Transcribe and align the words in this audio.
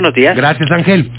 Buenos 0.00 0.14
días. 0.14 0.34
Gracias, 0.34 0.70
Ángel. 0.70 1.10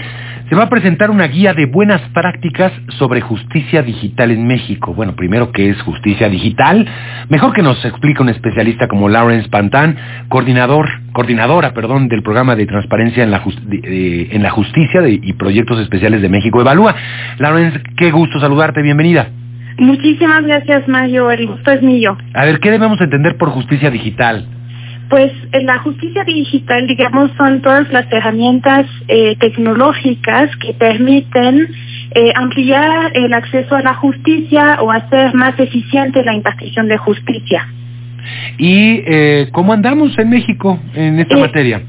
Se 0.48 0.56
va 0.56 0.64
a 0.64 0.68
presentar 0.68 1.08
una 1.12 1.28
guía 1.28 1.54
de 1.54 1.66
buenas 1.66 2.00
prácticas 2.12 2.72
sobre 2.98 3.20
justicia 3.20 3.80
digital 3.80 4.32
en 4.32 4.44
México. 4.44 4.92
Bueno, 4.92 5.14
primero, 5.14 5.52
¿qué 5.52 5.70
es 5.70 5.80
justicia 5.82 6.28
digital? 6.28 6.84
Mejor 7.28 7.52
que 7.52 7.62
nos 7.62 7.84
explique 7.84 8.20
un 8.20 8.28
especialista 8.28 8.88
como 8.88 9.08
Lawrence 9.08 9.48
Pantán, 9.50 9.96
coordinador, 10.28 10.88
coordinadora, 11.12 11.72
perdón, 11.74 12.08
del 12.08 12.24
programa 12.24 12.56
de 12.56 12.66
transparencia 12.66 13.22
en 13.22 13.30
la, 13.30 13.40
en 13.70 14.42
la 14.42 14.50
justicia 14.50 15.06
y 15.06 15.32
proyectos 15.34 15.78
especiales 15.78 16.20
de 16.20 16.28
México 16.28 16.60
Evalúa. 16.60 16.96
Lawrence, 17.38 17.80
qué 17.96 18.10
gusto 18.10 18.40
saludarte, 18.40 18.82
bienvenida. 18.82 19.28
Muchísimas 19.78 20.42
gracias, 20.42 20.88
Mario. 20.88 21.30
El 21.30 21.46
gusto 21.46 21.70
es 21.70 21.82
mío. 21.82 22.18
A 22.34 22.44
ver, 22.44 22.58
¿qué 22.58 22.72
debemos 22.72 23.00
entender 23.00 23.36
por 23.36 23.50
justicia 23.50 23.92
digital? 23.92 24.44
Pues 25.12 25.30
la 25.52 25.78
justicia 25.80 26.24
digital, 26.24 26.86
digamos, 26.86 27.30
son 27.36 27.60
todas 27.60 27.86
las 27.92 28.10
herramientas 28.10 28.86
eh, 29.08 29.36
tecnológicas 29.38 30.48
que 30.56 30.72
permiten 30.72 31.68
eh, 32.14 32.32
ampliar 32.34 33.14
el 33.14 33.34
acceso 33.34 33.74
a 33.74 33.82
la 33.82 33.92
justicia 33.92 34.78
o 34.80 34.90
hacer 34.90 35.34
más 35.34 35.60
eficiente 35.60 36.24
la 36.24 36.32
impartición 36.32 36.88
de 36.88 36.96
justicia. 36.96 37.68
¿Y 38.56 39.02
eh, 39.06 39.48
cómo 39.52 39.74
andamos 39.74 40.18
en 40.18 40.30
México 40.30 40.80
en 40.94 41.20
esta 41.20 41.36
materia? 41.36 41.82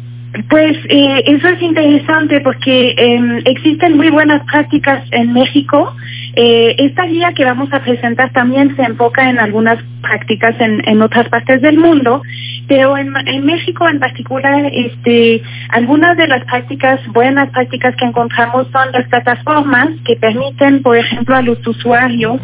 Pues 0.50 0.76
eh, 0.90 1.24
eso 1.28 1.48
es 1.48 1.62
interesante 1.62 2.42
porque 2.42 2.96
eh, 2.98 3.42
existen 3.46 3.96
muy 3.98 4.10
buenas 4.10 4.44
prácticas 4.46 5.04
en 5.12 5.32
México. 5.32 5.96
Eh, 6.36 6.76
esta 6.80 7.06
guía 7.06 7.34
que 7.34 7.46
vamos 7.46 7.72
a 7.72 7.84
presentar 7.84 8.32
también 8.34 8.76
se 8.76 8.82
enfoca 8.82 9.30
en 9.30 9.38
algunas 9.38 9.78
prácticas 10.02 10.56
en, 10.60 11.02
otras 11.04 11.30
partes 11.30 11.62
del 11.62 11.78
mundo, 11.78 12.24
pero 12.68 12.98
en, 12.98 13.14
en, 13.28 13.46
México 13.46 13.88
en 13.88 14.00
particular, 14.00 14.72
este, 14.74 15.44
algunas 15.70 16.18
de 16.18 16.28
las 16.28 16.44
prácticas, 16.46 17.00
buenas 17.10 17.52
prácticas 17.52 17.96
que 17.96 18.06
encontramos 18.06 18.68
son 18.72 18.92
las 18.92 19.08
plataformas 19.10 19.90
que 20.04 20.16
permiten, 20.16 20.82
por 20.82 20.98
ejemplo, 20.98 21.36
a 21.36 21.44
los 21.44 21.66
usuarios 21.68 22.42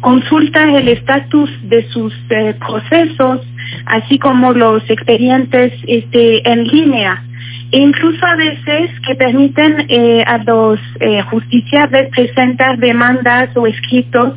consultar 0.00 0.68
el 0.68 0.88
estatus 0.88 1.50
de 1.68 1.88
sus 1.90 2.12
eh, 2.30 2.54
procesos, 2.58 3.40
así 3.86 4.18
como 4.18 4.52
los 4.52 4.88
expedientes 4.88 5.72
este, 5.86 6.48
en 6.48 6.64
línea. 6.64 7.24
E 7.72 7.78
incluso 7.78 8.26
a 8.26 8.34
veces 8.34 8.90
que 9.06 9.14
permiten 9.14 9.86
eh, 9.88 10.24
a 10.26 10.38
los 10.38 10.80
eh, 10.98 11.22
justiciables 11.30 12.08
presentar 12.10 12.78
demandas 12.78 13.56
o 13.56 13.64
escritos 13.64 14.34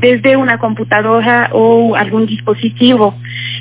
desde 0.00 0.36
una 0.36 0.58
computadora 0.58 1.50
o 1.52 1.96
algún 1.96 2.26
dispositivo. 2.26 3.14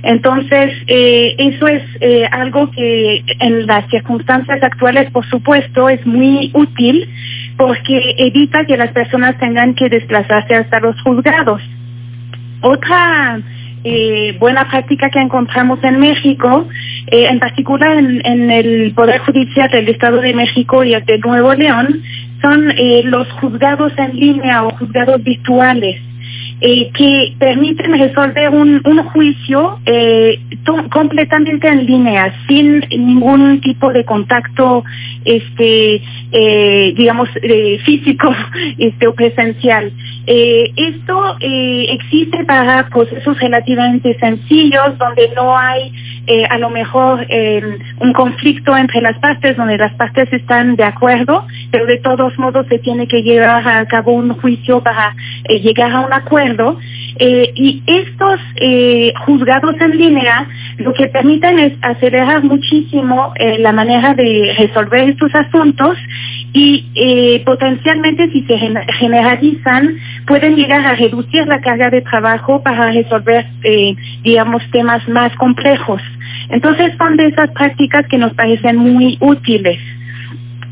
Entonces, 0.04 0.72
eh, 0.86 1.36
eso 1.40 1.68
es 1.68 1.82
eh, 2.00 2.28
algo 2.32 2.70
que 2.70 3.24
en 3.40 3.66
las 3.66 3.90
circunstancias 3.90 4.62
actuales, 4.62 5.10
por 5.10 5.26
supuesto, 5.26 5.90
es 5.90 6.06
muy 6.06 6.52
útil 6.54 7.10
porque 7.58 8.14
evita 8.20 8.66
que 8.66 8.78
las 8.78 8.92
personas 8.92 9.36
tengan 9.40 9.74
que 9.74 9.90
desplazarse 9.90 10.54
hasta 10.54 10.80
los 10.80 11.02
juzgados. 11.02 11.62
Otra 12.62 13.40
eh, 13.88 14.36
buena 14.40 14.68
práctica 14.68 15.12
que 15.12 15.20
encontramos 15.20 15.78
en 15.84 16.00
México, 16.00 16.68
eh, 17.06 17.28
en 17.30 17.38
particular 17.38 17.96
en, 17.96 18.50
el 18.50 18.94
Poder 18.96 19.20
Judicial 19.20 19.70
del 19.70 19.90
Estado 19.90 20.22
de 20.22 20.34
México 20.34 20.84
y 20.84 20.96
el 20.96 21.06
de 21.06 21.20
Nuevo 21.20 21.54
León, 21.54 22.02
son 22.42 22.72
eh, 22.72 23.04
los 23.06 23.32
juzgados 23.34 23.94
en 23.98 24.16
línea 24.16 24.64
o 24.64 24.72
juzgados 24.72 25.24
virtuales. 25.24 26.02
Eh, 26.62 26.90
que 26.94 27.36
permiten 27.38 28.00
resolver 28.00 28.50
un, 28.50 28.82
un 28.86 29.04
juicio 29.10 29.78
eh, 29.86 30.40
completamente 30.90 31.68
en 31.68 31.86
línea, 31.86 32.34
sin 32.48 32.80
ningún 32.92 33.60
tipo 33.60 33.92
de 33.92 34.06
contacto, 34.06 34.86
este, 35.26 36.02
eh, 36.32 36.94
digamos, 36.96 37.28
físico 37.84 38.34
este, 38.78 39.06
o 39.06 39.14
presencial. 39.14 39.92
esto 40.26 41.38
existe 41.42 42.46
para 42.46 42.88
procesos 42.88 43.38
relativamente 43.40 44.18
sencillos, 44.18 44.98
donde 44.98 45.30
no 45.36 45.58
hay 45.58 45.92
a 46.50 46.58
lo 46.58 46.72
mejor 46.72 47.28
un 48.00 48.14
conflicto 48.14 48.76
entre 48.76 49.02
las 49.02 49.20
partes, 49.20 49.56
donde 49.58 49.78
las 49.78 49.94
partes 49.94 50.32
están 50.34 50.76
de 50.76 50.84
acuerdo, 50.84 51.46
pero 51.70 51.86
de 51.86 51.98
todos 51.98 52.36
modos 52.40 52.66
se 52.68 52.80
tiene 52.80 53.08
que 53.08 53.22
llevar 53.22 53.68
a 53.68 53.86
cabo 53.86 54.14
un 54.14 54.34
juicio 54.34 54.82
para 54.82 55.16
llegar 55.48 55.92
a 55.92 56.00
un 56.00 56.14
acuerdo 56.14 56.45
eh, 57.18 57.52
y 57.56 57.82
estos 57.86 58.40
eh, 58.58 59.14
juzgados 59.26 59.76
en 59.80 59.98
línea 59.98 60.48
lo 60.78 60.94
que 60.94 61.08
permiten 61.08 61.60
es 61.60 61.74
acelerar 61.82 62.44
muchísimo 62.44 63.34
eh, 63.36 63.58
la 63.60 63.72
manera 63.72 64.14
de 64.14 64.54
resolver 64.58 65.10
estos 65.10 65.34
asuntos 65.34 65.98
y 66.58 67.42
potencialmente 67.46 68.32
si 68.32 68.42
se 68.44 68.58
generalizan 68.98 69.98
pueden 70.26 70.56
llegar 70.56 70.86
a 70.86 70.96
reducir 70.96 71.46
la 71.48 71.60
carga 71.60 71.90
de 71.90 72.02
trabajo 72.02 72.64
para 72.64 72.92
resolver, 72.92 73.46
digamos, 74.24 74.64
temas 74.72 75.06
más 75.10 75.36
complejos. 75.36 76.02
Entonces 76.50 76.94
son 76.98 77.18
de 77.18 77.28
esas 77.28 77.52
prácticas 77.52 78.08
que 78.08 78.18
nos 78.18 78.34
parecen 78.36 78.78
muy 78.78 79.18
útiles. 79.20 79.80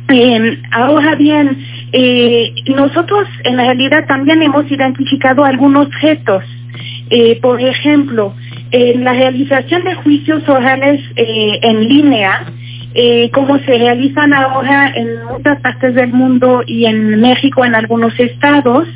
Eh, 0.09 0.61
ahora 0.71 1.15
bien, 1.15 1.57
eh, 1.95 2.51
nosotros 2.75 3.27
en 3.43 3.57
realidad 3.57 4.07
también 4.07 4.41
hemos 4.41 4.69
identificado 4.69 5.45
algunos 5.45 5.87
retos. 6.01 6.43
Eh, 7.11 7.39
por 7.39 7.61
ejemplo, 7.61 8.33
en 8.71 9.03
la 9.03 9.13
realización 9.13 9.83
de 9.83 9.93
juicios 9.95 10.49
orales 10.49 10.99
eh, 11.15 11.59
en 11.61 11.87
línea, 11.87 12.45
como 13.31 13.57
se 13.57 13.75
realizan 13.79 14.33
ahora 14.33 14.93
en 14.95 15.25
muchas 15.25 15.59
partes 15.61 15.95
del 15.95 16.13
mundo 16.13 16.61
y 16.67 16.85
en 16.85 17.19
México 17.21 17.65
en 17.65 17.73
algunos 17.73 18.19
estados, 18.19 18.87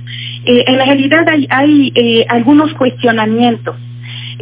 en 0.46 0.76
realidad 0.76 1.26
hay, 1.50 2.26
algunos 2.30 2.72
cuestionamientos. 2.76 3.76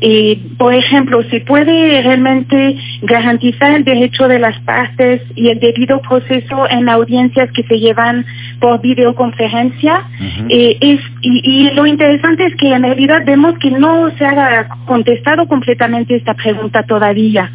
Eh, 0.02 0.40
por 0.58 0.74
ejemplo, 0.74 1.24
¿se 1.30 1.40
puede 1.42 2.02
realmente 2.02 2.78
garantizar 3.02 3.72
el 3.76 3.84
derecho 3.84 4.28
de 4.28 4.40
las 4.40 4.60
partes 4.62 5.22
y 5.36 5.50
el 5.50 5.60
debido 5.60 6.02
proceso 6.02 6.70
en 6.70 6.90
audiencias 6.90 7.50
que 7.52 7.64
se 7.64 7.80
llevan 7.80 8.26
por 8.60 8.82
videoconferencia? 8.82 10.04
Eh, 10.50 10.78
es, 10.82 11.00
y, 11.22 11.42
y 11.44 11.72
lo 11.72 11.86
interesante 11.86 12.46
es 12.46 12.56
que 12.56 12.74
en 12.74 12.84
realidad 12.84 13.22
vemos 13.26 13.58
que 13.60 13.72
no 13.72 14.10
se 14.18 14.26
ha 14.26 14.68
contestado 14.86 15.48
completamente 15.48 16.16
esta 16.16 16.34
pregunta 16.34 16.84
todavía. 16.84 17.52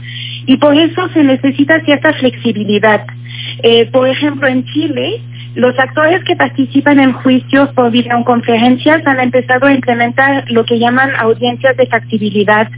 Y 0.46 0.56
por 0.56 0.74
eso 0.76 1.08
se 1.12 1.22
necesita 1.22 1.80
cierta 1.80 2.12
flexibilidad. 2.14 3.04
Eh, 3.62 3.86
por 3.92 4.08
ejemplo, 4.08 4.48
en 4.48 4.64
Chile, 4.64 5.20
los 5.54 5.76
actores 5.78 6.22
que 6.24 6.36
participan 6.36 7.00
en 7.00 7.12
juicios 7.12 7.70
por 7.70 7.90
videoconferencias 7.90 9.04
han 9.06 9.20
empezado 9.20 9.66
a 9.66 9.74
implementar 9.74 10.44
lo 10.50 10.64
que 10.64 10.78
llaman 10.78 11.10
audiencias 11.18 11.76
de 11.76 11.86
factibilidad. 11.86 12.68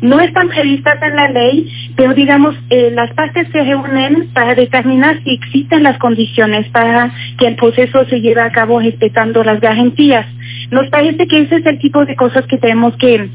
No 0.00 0.18
están 0.20 0.48
previstas 0.48 1.00
en 1.02 1.16
la 1.16 1.28
ley, 1.28 1.70
pero 1.96 2.14
digamos, 2.14 2.54
eh, 2.70 2.90
las 2.94 3.12
partes 3.14 3.48
se 3.52 3.62
reúnen 3.62 4.30
para 4.32 4.54
determinar 4.54 5.22
si 5.24 5.34
existen 5.34 5.82
las 5.82 5.98
condiciones 5.98 6.68
para 6.70 7.12
que 7.38 7.48
el 7.48 7.56
proceso 7.56 8.04
se 8.06 8.20
lleve 8.20 8.40
a 8.40 8.52
cabo 8.52 8.80
respetando 8.80 9.44
las 9.44 9.60
garantías. 9.60 10.26
Nos 10.70 10.88
parece 10.88 11.26
que 11.26 11.42
ese 11.42 11.56
es 11.56 11.66
el 11.66 11.78
tipo 11.78 12.04
de 12.04 12.16
cosas 12.16 12.46
que 12.46 12.58
tenemos 12.58 12.96
que 12.96 13.28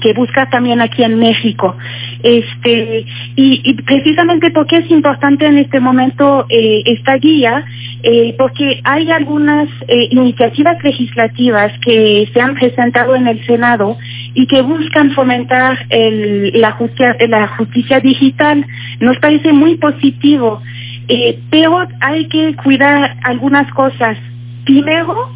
que 0.00 0.12
busca 0.12 0.48
también 0.50 0.80
aquí 0.80 1.02
en 1.02 1.18
México. 1.18 1.76
Este, 2.24 3.04
y, 3.36 3.74
precisamente 3.82 4.50
porque 4.50 4.78
es 4.78 4.90
importante 4.90 5.44
en 5.44 5.58
este 5.58 5.78
momento 5.78 6.46
eh, 6.48 6.82
esta 6.86 7.16
guía, 7.16 7.66
eh, 8.02 8.34
porque 8.38 8.80
hay 8.82 9.10
algunas 9.10 9.68
eh, 9.88 10.08
iniciativas 10.10 10.82
legislativas 10.82 11.70
que 11.84 12.26
se 12.32 12.40
han 12.40 12.54
presentado 12.54 13.14
en 13.14 13.28
el 13.28 13.44
Senado 13.44 13.98
y 14.32 14.46
que 14.46 14.62
buscan 14.62 15.10
fomentar 15.10 15.86
la, 15.90 16.72
justicia, 16.72 17.14
la 17.28 17.46
justicia 17.58 18.00
digital. 18.00 18.64
Nos 19.00 19.18
parece 19.18 19.52
muy 19.52 19.76
positivo, 19.76 20.62
pero 21.50 21.86
hay 22.00 22.26
que 22.28 22.56
cuidar 22.56 23.18
algunas 23.22 23.70
cosas. 23.74 24.16
Primero, 24.64 25.30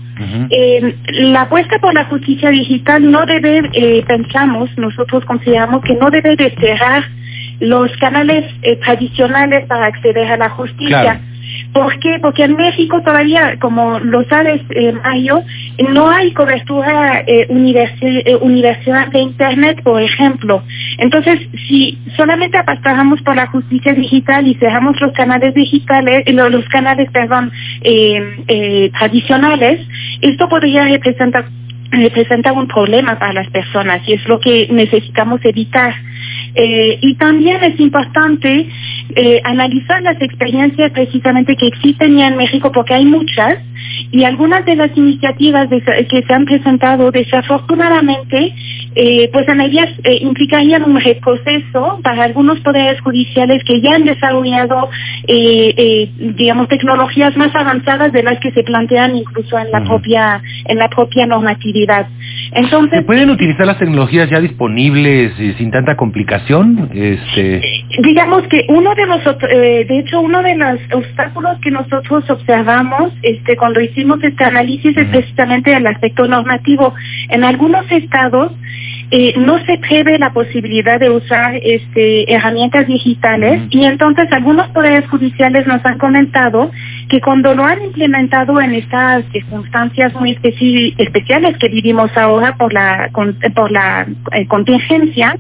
Eh, 0.50 0.96
la 1.12 1.42
apuesta 1.42 1.78
por 1.78 1.94
la 1.94 2.04
justicia 2.06 2.50
digital 2.50 3.10
no 3.10 3.24
debe, 3.26 3.62
eh, 3.72 4.04
pensamos, 4.06 4.70
nosotros 4.76 5.24
consideramos 5.24 5.82
que 5.82 5.94
no 5.94 6.10
debe 6.10 6.34
de 6.36 6.50
cerrar 6.50 7.04
los 7.60 7.90
canales 7.98 8.44
eh, 8.62 8.76
tradicionales 8.76 9.66
para 9.66 9.86
acceder 9.86 10.32
a 10.32 10.36
la 10.36 10.50
justicia. 10.50 11.02
Claro. 11.02 11.20
¿Por 11.72 11.98
qué? 12.00 12.18
Porque 12.20 12.44
en 12.44 12.56
México 12.56 13.02
todavía, 13.04 13.58
como 13.60 13.98
lo 14.00 14.24
sabes, 14.24 14.62
eh, 14.70 14.92
Mayo, 15.04 15.42
no 15.92 16.10
hay 16.10 16.32
cobertura 16.32 17.20
eh, 17.26 17.46
universi- 17.48 18.22
eh, 18.26 18.36
universal 18.40 19.10
de 19.10 19.20
Internet, 19.20 19.82
por 19.82 20.00
ejemplo. 20.02 20.62
Entonces, 20.98 21.40
si 21.68 21.98
solamente 22.16 22.58
apostamos 22.58 23.20
por 23.22 23.36
la 23.36 23.46
justicia 23.48 23.92
digital 23.94 24.46
y 24.46 24.54
cerramos 24.54 25.00
los 25.00 25.12
canales 25.12 25.54
digitales, 25.54 26.24
eh, 26.26 26.32
lo- 26.32 26.48
los 26.50 26.66
canales, 26.68 27.08
eh, 28.48 28.90
tradicionales, 28.98 29.80
esto 30.22 30.48
podría 30.48 30.84
representar 30.84 31.46
representa 31.90 32.52
un 32.52 32.68
problema 32.68 33.18
para 33.18 33.32
las 33.32 33.48
personas 33.50 34.02
y 34.06 34.12
es 34.14 34.28
lo 34.28 34.40
que 34.40 34.68
necesitamos 34.70 35.40
evitar. 35.44 35.94
Eh, 36.54 36.98
y 37.02 37.14
también 37.16 37.62
es 37.62 37.78
importante 37.80 38.68
eh, 39.14 39.40
analizar 39.44 40.02
las 40.02 40.20
experiencias 40.20 40.90
precisamente 40.92 41.56
que 41.56 41.66
existen 41.66 42.16
ya 42.16 42.28
en 42.28 42.36
México, 42.36 42.72
porque 42.72 42.94
hay 42.94 43.04
muchas, 43.04 43.58
y 44.10 44.24
algunas 44.24 44.64
de 44.64 44.76
las 44.76 44.96
iniciativas 44.96 45.68
que 45.68 46.22
se 46.22 46.32
han 46.32 46.44
presentado 46.44 47.10
desafortunadamente, 47.10 48.54
eh, 49.00 49.30
pues 49.32 49.46
en 49.46 49.60
ellas 49.60 49.88
eh, 50.02 50.18
implicarían 50.22 50.82
un 50.82 51.00
retroceso 51.00 52.00
para 52.02 52.24
algunos 52.24 52.58
poderes 52.60 53.00
judiciales 53.00 53.62
que 53.64 53.80
ya 53.80 53.94
han 53.94 54.04
desarrollado, 54.04 54.90
digamos, 55.24 56.66
tecnologías 56.66 57.36
más 57.36 57.54
avanzadas 57.54 58.12
de 58.12 58.24
las 58.24 58.40
que 58.40 58.50
se 58.50 58.64
plantean 58.64 59.14
incluso 59.14 59.56
en 59.56 59.70
la 59.70 59.84
propia 59.84 60.42
en 60.64 60.78
la 60.78 60.88
propia 60.88 61.26
normatividad. 61.26 62.08
Entonces, 62.52 62.98
¿se 62.98 63.04
pueden 63.04 63.30
utilizar 63.30 63.66
las 63.66 63.78
tecnologías 63.78 64.28
ya 64.30 64.40
disponibles 64.40 65.32
sin 65.58 65.70
tanta 65.70 65.96
complicación? 65.96 66.90
Este... 66.92 67.77
Digamos 68.00 68.46
que 68.48 68.66
uno 68.68 68.94
de 68.94 69.06
los, 69.06 69.20
eh, 69.50 69.86
de 69.88 69.98
hecho, 69.98 70.20
uno 70.20 70.42
de 70.42 70.56
los 70.56 70.78
obstáculos 70.92 71.58
que 71.62 71.70
nosotros 71.70 72.28
observamos 72.28 73.12
este, 73.22 73.56
cuando 73.56 73.80
hicimos 73.80 74.22
este 74.22 74.44
análisis 74.44 74.96
es 74.96 75.08
precisamente 75.08 75.72
el 75.72 75.86
aspecto 75.86 76.28
normativo. 76.28 76.94
En 77.30 77.44
algunos 77.44 77.90
estados 77.90 78.52
eh, 79.10 79.34
no 79.38 79.58
se 79.64 79.78
prevé 79.78 80.18
la 80.18 80.32
posibilidad 80.32 81.00
de 81.00 81.10
usar 81.10 81.54
este, 81.62 82.32
herramientas 82.32 82.86
digitales 82.86 83.62
y 83.70 83.84
entonces 83.84 84.30
algunos 84.32 84.68
poderes 84.68 85.08
judiciales 85.08 85.66
nos 85.66 85.84
han 85.84 85.98
comentado 85.98 86.70
que 87.08 87.20
cuando 87.20 87.54
lo 87.54 87.64
han 87.64 87.82
implementado 87.82 88.60
en 88.60 88.74
estas 88.74 89.24
circunstancias 89.32 90.12
muy 90.14 90.38
especiales 90.98 91.56
que 91.58 91.68
vivimos 91.68 92.14
ahora 92.16 92.54
por 92.56 92.72
la, 92.72 93.08
por 93.54 93.72
la 93.72 94.06
eh, 94.32 94.46
contingencia, 94.46 95.34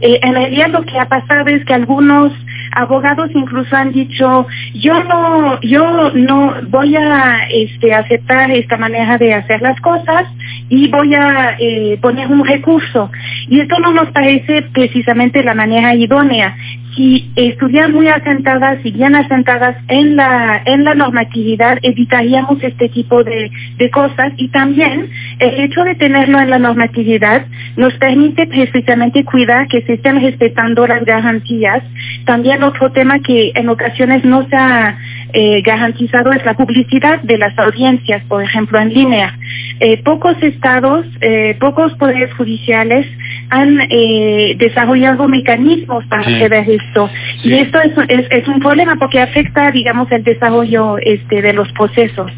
en 0.00 0.34
realidad 0.34 0.70
lo 0.70 0.82
que 0.82 0.98
ha 0.98 1.06
pasado 1.06 1.46
es 1.46 1.64
que 1.64 1.74
algunos 1.74 2.32
abogados 2.72 3.30
incluso 3.34 3.74
han 3.76 3.92
dicho 3.92 4.46
yo 4.74 5.04
no 5.04 5.60
yo 5.60 6.10
no 6.14 6.54
voy 6.68 6.96
a 6.96 7.46
este 7.50 7.94
aceptar 7.94 8.50
esta 8.50 8.76
manera 8.76 9.18
de 9.18 9.34
hacer 9.34 9.60
las 9.62 9.80
cosas 9.80 10.26
y 10.68 10.88
voy 10.88 11.14
a 11.14 11.56
eh, 11.58 11.98
poner 12.00 12.28
un 12.28 12.46
recurso. 12.46 13.10
Y 13.48 13.60
esto 13.60 13.78
no 13.80 13.92
nos 13.92 14.10
parece 14.10 14.62
precisamente 14.72 15.42
la 15.42 15.54
manera 15.54 15.94
idónea 15.94 16.56
si 16.94 17.30
estuvieran 17.36 17.92
muy 17.92 18.08
asentadas 18.08 18.78
bien 18.92 19.14
asentadas 19.14 19.76
en 19.88 20.16
la 20.16 20.62
en 20.64 20.84
la 20.84 20.94
normatividad 20.94 21.78
evitaríamos 21.82 22.62
este 22.62 22.88
tipo 22.88 23.24
de, 23.24 23.50
de 23.78 23.90
cosas. 23.90 24.32
Y 24.36 24.48
también 24.48 25.10
el 25.38 25.60
hecho 25.60 25.82
de 25.82 25.94
tenerlo 25.94 26.40
en 26.40 26.50
la 26.50 26.58
normatividad 26.58 27.46
nos 27.76 27.94
permite 27.94 28.46
precisamente 28.46 29.24
cuidar 29.24 29.66
que 29.68 29.82
se 29.82 29.94
estén 29.94 30.20
respetando 30.20 30.86
las 30.86 31.04
garantías. 31.04 31.82
También 32.24 32.62
otro 32.62 32.92
tema 32.92 33.18
que 33.20 33.52
en 33.54 33.68
ocasiones 33.68 34.24
no 34.24 34.46
se 34.48 34.56
ha 34.56 34.96
eh, 35.32 35.62
garantizado 35.62 36.32
es 36.32 36.44
la 36.44 36.54
publicidad 36.54 37.20
de 37.22 37.38
las 37.38 37.58
audiencias 37.58 38.24
por 38.24 38.42
ejemplo 38.42 38.78
en 38.78 38.92
línea. 38.92 39.38
Eh, 39.80 40.02
pocos 40.02 40.36
estados 40.42 41.06
eh, 41.20 41.56
pocos 41.60 41.94
poderes 41.94 42.32
judiciales 42.34 43.06
han 43.52 43.78
eh, 43.90 44.56
desarrollado 44.58 45.28
mecanismos 45.28 46.04
para 46.06 46.22
hacer 46.22 46.52
esto. 46.54 47.10
Y 47.44 47.52
esto 47.54 47.78
es, 47.80 48.26
es, 48.30 48.48
un 48.48 48.60
problema 48.60 48.96
porque 48.96 49.20
afecta, 49.20 49.70
digamos, 49.70 50.10
el 50.10 50.24
desarrollo 50.24 50.96
este, 50.98 51.42
de 51.42 51.52
los 51.52 51.70
procesos. 51.72 52.32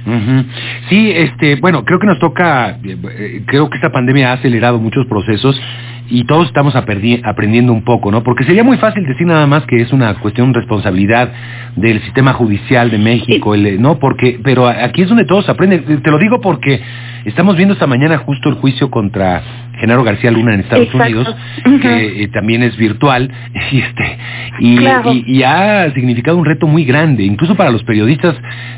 Sí, 0.89 1.13
este, 1.15 1.55
bueno, 1.57 1.85
creo 1.85 2.01
que 2.01 2.07
nos 2.09 2.19
toca, 2.19 2.79
eh, 2.83 3.43
creo 3.47 3.71
que 3.71 3.77
esta 3.77 3.93
pandemia 3.93 4.31
ha 4.31 4.35
acelerado 4.35 4.79
muchos 4.81 5.07
procesos 5.07 5.61
y 6.09 6.25
todos 6.25 6.47
estamos 6.47 6.75
aprendiendo 6.77 7.73
un 7.73 7.83
poco, 7.83 8.11
¿no? 8.11 8.23
Porque 8.23 8.45
sería 8.45 8.63
muy 8.63 8.77
fácil 8.77 9.07
decir 9.07 9.27
nada 9.27 9.47
más 9.47 9.65
que 9.67 9.77
es 9.81 9.93
una 9.93 10.15
cuestión 10.15 10.53
de 10.53 10.61
responsabilidad 10.61 11.33
del 11.77 12.01
sistema 12.03 12.35
judicial 12.35 12.91
de 12.91 12.99
México, 12.99 13.57
¿no? 13.57 13.99
Porque, 13.99 14.39
pero 14.43 14.69
aquí 14.69 15.03
es 15.03 15.09
donde 15.09 15.25
todos 15.25 15.49
aprenden. 15.49 16.03
Te 16.03 16.11
lo 16.11 16.19
digo 16.19 16.41
porque 16.41 16.81
estamos 17.25 17.57
viendo 17.57 17.75
esta 17.75 17.87
mañana 17.87 18.19
justo 18.19 18.49
el 18.49 18.57
juicio 18.57 18.91
contra 18.91 19.43
Genaro 19.79 20.05
García 20.05 20.31
Luna 20.31 20.55
en 20.55 20.61
Estados 20.61 20.93
Unidos, 20.95 21.35
que 21.83 22.23
eh, 22.23 22.29
también 22.29 22.63
es 22.63 22.77
virtual, 22.77 23.31
y, 23.73 23.79
este, 23.81 24.19
y, 24.61 25.43
ha 25.43 25.93
significado 25.93 26.37
un 26.37 26.45
reto 26.45 26.67
muy 26.67 26.85
grande, 26.85 27.25
incluso 27.25 27.55
para 27.55 27.71
los 27.71 27.83
periodistas, 27.85 28.37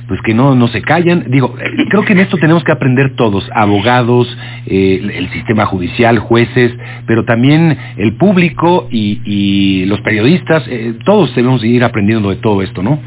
pues 0.08 0.20
que 0.22 0.34
no, 0.34 0.54
no 0.54 0.68
se 0.68 0.82
callan. 0.82 1.26
Digo, 1.28 1.54
eh, 1.60 1.84
creo 1.88 2.04
que 2.04 2.12
en 2.12 2.20
esto 2.20 2.38
tenemos 2.38 2.64
que 2.64 2.72
aprender 2.72 3.14
todos, 3.16 3.48
abogados, 3.54 4.36
eh, 4.66 5.00
el 5.14 5.30
sistema 5.30 5.66
judicial, 5.66 6.18
jueces, 6.18 6.72
pero 7.06 7.24
también 7.24 7.76
el 7.96 8.14
público 8.14 8.88
y, 8.90 9.84
los 9.86 10.00
periodistas, 10.00 10.64
todos 11.04 11.34
debemos 11.34 11.62
ir 11.64 11.84
aprendiendo 11.84 12.30
de 12.30 12.36
todo 12.36 12.62
esto, 12.62 12.82
¿no? 12.82 13.00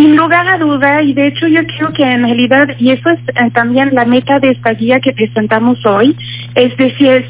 Sin 0.00 0.16
lugar 0.16 0.48
a 0.48 0.56
duda, 0.56 1.02
y 1.02 1.12
de 1.12 1.26
hecho 1.26 1.46
yo 1.46 1.60
creo 1.66 1.92
que 1.92 2.02
en 2.02 2.22
realidad, 2.22 2.68
y 2.78 2.90
eso 2.90 3.10
es 3.10 3.20
eh, 3.20 3.50
también 3.52 3.90
la 3.92 4.06
meta 4.06 4.40
de 4.40 4.52
esta 4.52 4.72
guía 4.72 4.98
que 4.98 5.12
presentamos 5.12 5.84
hoy, 5.84 6.16
es 6.54 6.74
decir, 6.78 7.26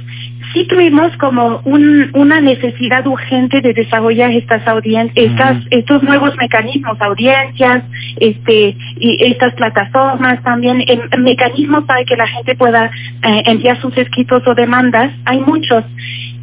sí 0.53 0.65
tuvimos 0.69 1.17
como 1.17 1.63
un, 1.65 2.11
una 2.15 2.41
necesidad 2.41 3.05
urgente 3.09 3.61
de 3.61 3.73
desarrollar 3.73 4.31
estas 4.31 4.65
audiencias, 4.69 5.33
estas, 5.33 5.57
estos 5.71 6.05
nuevos 6.05 6.37
mecanismos, 6.37 6.97
audiencias, 7.01 7.83
este, 8.21 8.77
y 9.01 9.25
estas 9.25 9.53
plataformas 9.55 10.41
también, 10.45 10.85
mecanismos 11.19 11.83
para 11.87 12.05
que 12.05 12.15
la 12.15 12.29
gente 12.29 12.55
pueda 12.55 12.85
eh, 12.87 13.43
enviar 13.47 13.81
sus 13.81 13.99
escritos 13.99 14.47
o 14.47 14.55
demandas, 14.55 15.11
hay 15.25 15.41
muchos 15.41 15.85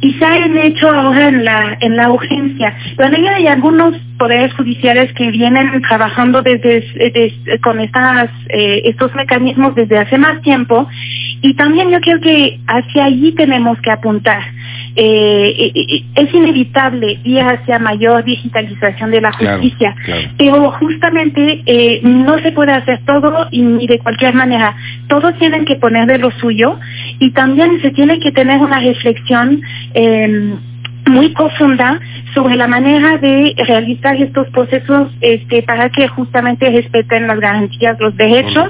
se 0.00 0.24
han 0.24 0.56
hecho 0.56 0.90
ahora 0.90 1.28
en 1.28 1.44
la 1.44 1.76
en 1.80 1.96
la 1.96 2.10
urgencia. 2.10 2.76
Pero 2.96 3.10
hay 3.34 3.46
algunos 3.46 3.94
poderes 4.18 4.52
judiciales 4.54 5.12
que 5.14 5.30
vienen 5.30 5.80
trabajando 5.82 6.42
desde, 6.42 6.84
con 7.62 7.80
estas 7.80 8.30
eh, 8.48 8.82
estos 8.84 9.14
mecanismos 9.14 9.74
desde 9.74 9.98
hace 9.98 10.18
más 10.18 10.40
tiempo 10.42 10.88
y 11.40 11.54
también 11.54 11.90
yo 11.90 12.00
creo 12.00 12.20
que 12.20 12.58
hacia 12.66 13.04
allí 13.04 13.32
tenemos 13.32 13.80
que 13.80 13.90
apuntar. 13.90 14.42
Eh, 15.00 16.02
es 16.16 16.34
inevitable 16.34 17.20
ir 17.22 17.40
hacia 17.40 17.78
mayor 17.78 18.24
digitalización 18.24 19.12
de 19.12 19.20
la 19.20 19.30
justicia, 19.30 19.94
pero 20.36 20.72
justamente 20.72 21.62
eh, 21.66 22.00
no 22.02 22.36
se 22.40 22.50
puede 22.50 22.72
hacer 22.72 22.98
todo 23.06 23.46
y 23.52 23.62
ni 23.62 23.86
de 23.86 24.00
cualquier 24.00 24.34
manera. 24.34 24.74
Todos 25.06 25.38
tienen 25.38 25.64
que 25.66 25.76
poner 25.76 26.06
de 26.06 26.18
lo 26.18 26.32
suyo 26.32 26.80
y 27.20 27.30
también 27.30 27.80
se 27.80 27.92
tiene 27.92 28.18
que 28.18 28.32
tener 28.32 28.58
una 28.58 28.80
reflexión 28.80 29.62
eh, 29.94 30.56
muy 31.08 31.30
profunda 31.30 32.00
sobre 32.34 32.56
la 32.56 32.68
manera 32.68 33.18
de 33.18 33.54
realizar 33.66 34.16
estos 34.16 34.48
procesos 34.48 35.10
este, 35.20 35.62
para 35.62 35.88
que 35.90 36.06
justamente 36.08 36.70
respeten 36.70 37.26
las 37.26 37.40
garantías, 37.40 37.98
los 37.98 38.16
derechos. 38.16 38.68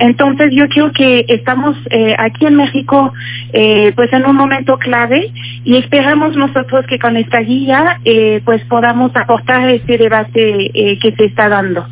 Entonces 0.00 0.50
yo 0.52 0.66
creo 0.68 0.90
que 0.92 1.26
estamos 1.28 1.76
eh, 1.90 2.16
aquí 2.18 2.46
en 2.46 2.56
México 2.56 3.12
eh, 3.52 3.92
pues 3.94 4.12
en 4.12 4.26
un 4.26 4.34
momento 4.34 4.78
clave 4.78 5.30
y 5.64 5.76
esperamos 5.76 6.36
nosotros 6.36 6.86
que 6.86 6.98
con 6.98 7.16
esta 7.16 7.40
guía 7.40 8.00
eh, 8.04 8.40
pues 8.44 8.64
podamos 8.64 9.14
aportar 9.14 9.68
este 9.68 9.98
debate 9.98 10.70
que 11.00 11.14
se 11.16 11.24
está 11.26 11.48
dando. 11.48 11.86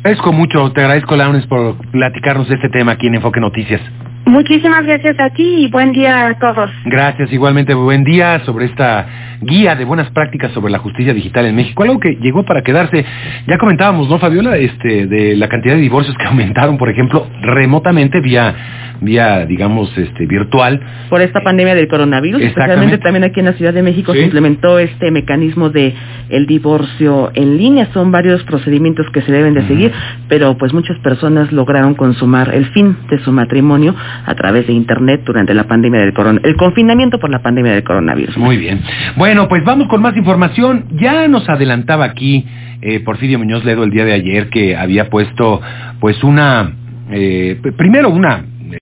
Agradezco 0.00 0.32
mucho, 0.32 0.70
te 0.72 0.80
agradezco 0.82 1.16
Launes 1.16 1.46
por 1.46 1.76
platicarnos 1.92 2.48
de 2.48 2.56
este 2.56 2.68
tema 2.68 2.92
aquí 2.92 3.06
en 3.06 3.14
Enfoque 3.14 3.40
Noticias. 3.40 3.80
Muchísimas 4.26 4.84
gracias 4.84 5.18
a 5.20 5.30
ti 5.30 5.64
y 5.64 5.68
buen 5.68 5.92
día 5.92 6.26
a 6.28 6.38
todos. 6.38 6.70
Gracias, 6.86 7.32
igualmente 7.32 7.74
buen 7.74 8.04
día 8.04 8.40
sobre 8.44 8.66
esta 8.66 9.06
guía 9.44 9.74
de 9.74 9.84
buenas 9.84 10.10
prácticas 10.10 10.52
sobre 10.52 10.72
la 10.72 10.78
justicia 10.78 11.14
digital 11.14 11.46
en 11.46 11.56
México, 11.56 11.82
algo 11.82 12.00
que 12.00 12.16
llegó 12.20 12.44
para 12.44 12.62
quedarse. 12.62 13.04
Ya 13.46 13.58
comentábamos, 13.58 14.08
¿no, 14.08 14.18
Fabiola? 14.18 14.56
Este, 14.56 15.06
de 15.06 15.36
la 15.36 15.48
cantidad 15.48 15.74
de 15.74 15.80
divorcios 15.80 16.16
que 16.16 16.24
aumentaron, 16.26 16.78
por 16.78 16.88
ejemplo, 16.88 17.26
remotamente 17.42 18.20
vía 18.20 18.54
vía, 19.00 19.46
digamos, 19.46 19.96
este, 19.96 20.26
virtual. 20.26 20.80
Por 21.08 21.20
esta 21.20 21.40
pandemia 21.42 21.74
del 21.74 21.88
coronavirus, 21.88 22.42
especialmente 22.42 22.98
también 22.98 23.24
aquí 23.24 23.40
en 23.40 23.46
la 23.46 23.52
Ciudad 23.52 23.74
de 23.74 23.82
México 23.82 24.12
se 24.12 24.22
implementó 24.22 24.78
este 24.78 25.10
mecanismo 25.10 25.70
de 25.70 25.94
el 26.30 26.46
divorcio 26.46 27.30
en 27.34 27.56
línea. 27.56 27.88
Son 27.92 28.10
varios 28.10 28.42
procedimientos 28.44 29.06
que 29.12 29.22
se 29.22 29.32
deben 29.32 29.54
de 29.54 29.66
seguir, 29.66 29.92
pero 30.28 30.56
pues 30.56 30.72
muchas 30.72 30.98
personas 30.98 31.52
lograron 31.52 31.94
consumar 31.94 32.54
el 32.54 32.66
fin 32.66 32.96
de 33.10 33.18
su 33.20 33.32
matrimonio 33.32 33.94
a 34.24 34.34
través 34.34 34.66
de 34.66 34.72
internet 34.72 35.22
durante 35.24 35.54
la 35.54 35.64
pandemia 35.64 36.00
del 36.00 36.14
coronavirus, 36.14 36.48
el 36.48 36.56
confinamiento 36.56 37.18
por 37.18 37.30
la 37.30 37.40
pandemia 37.42 37.72
del 37.72 37.84
coronavirus. 37.84 38.36
Muy 38.38 38.56
bien. 38.56 38.80
Bueno, 39.34 39.48
pues 39.48 39.64
vamos 39.64 39.88
con 39.88 40.00
más 40.00 40.16
información. 40.16 40.84
Ya 40.92 41.26
nos 41.26 41.48
adelantaba 41.48 42.04
aquí 42.04 42.46
eh, 42.80 43.00
Porfirio 43.00 43.36
Muñoz 43.36 43.64
Ledo 43.64 43.82
el 43.82 43.90
día 43.90 44.04
de 44.04 44.12
ayer 44.12 44.48
que 44.48 44.76
había 44.76 45.10
puesto 45.10 45.60
pues 45.98 46.22
una 46.22 46.72
eh, 47.10 47.60
primero 47.76 48.10
una 48.10 48.44